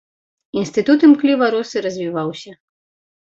[0.59, 2.51] Інстытут імкліва рос і развіваўся.